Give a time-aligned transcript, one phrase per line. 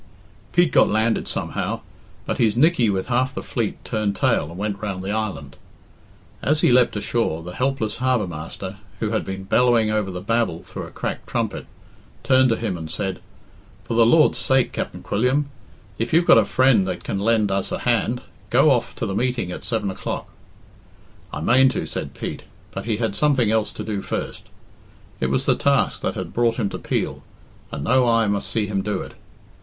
[0.51, 1.81] Pete got landed somehow,
[2.25, 5.57] but his Nickey with half the fleet turned tail and went round the island.
[6.41, 10.63] As he leapt ashore, the helpless harbour master, who had been bellowing over the babel
[10.63, 11.67] through a cracked trumpet,
[12.23, 13.19] turned to him and said,
[13.83, 15.51] "For the Lord's sake, Capt'n Quilliam,
[15.99, 19.13] if you've got a friend that can lend us a hand, go off to the
[19.13, 20.27] meeting at seven o'clock."
[21.31, 22.41] "I mane to," said Pete,
[22.71, 24.45] but he had something else to do first.
[25.19, 27.21] It was the task that had brought him to Peel,
[27.71, 29.13] and no eye must see him do it.